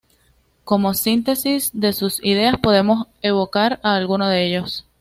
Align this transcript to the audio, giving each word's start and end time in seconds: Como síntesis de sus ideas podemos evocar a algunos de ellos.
Como 0.63 0.95
síntesis 0.95 1.69
de 1.79 1.93
sus 1.93 2.25
ideas 2.25 2.57
podemos 2.57 3.05
evocar 3.21 3.79
a 3.83 3.93
algunos 3.97 4.31
de 4.31 4.47
ellos. 4.47 4.83